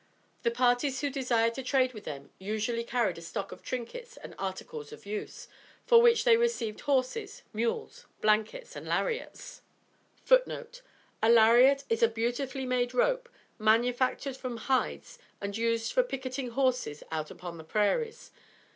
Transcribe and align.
The 0.41 0.49
parties 0.49 1.01
who 1.01 1.11
desired 1.11 1.53
to 1.53 1.61
trade 1.61 1.93
with 1.93 2.05
them 2.05 2.31
usually 2.39 2.83
carried 2.83 3.19
a 3.19 3.21
stock 3.21 3.51
of 3.51 3.61
trinkets 3.61 4.17
and 4.17 4.33
articles 4.39 4.91
of 4.91 5.05
use, 5.05 5.47
for 5.85 6.01
which 6.01 6.23
they 6.23 6.37
received 6.37 6.79
horses, 6.79 7.43
mules, 7.53 8.07
blankets 8.19 8.75
and 8.75 8.87
lariets. 8.87 9.61
[Footnote 10.23 10.81
13: 11.19 11.19
A 11.21 11.29
lariet 11.35 11.83
is 11.87 12.01
a 12.01 12.07
beautifully 12.07 12.65
made 12.65 12.95
rope, 12.95 13.29
manufactured 13.59 14.37
from 14.37 14.57
hides 14.57 15.19
and 15.39 15.55
used 15.55 15.93
for 15.93 16.01
picketing 16.01 16.49
horses 16.49 17.03
out 17.11 17.29
upon 17.29 17.59
the 17.59 17.63
prairies. 17.63 18.31